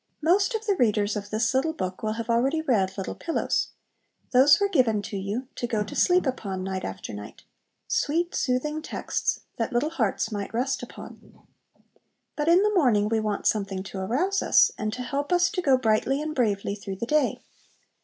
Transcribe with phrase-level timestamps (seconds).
[0.23, 3.67] Most of the readers of this little book will have already read Little Pillows.
[4.31, 7.43] Those were given you to go to sleep upon night after night;
[7.87, 11.45] sweet, soothing texts, that little hearts might rest upon.
[12.35, 15.61] But in the morning we want something to arouse us, and to help us to
[15.61, 17.43] go brightly and bravely through the day.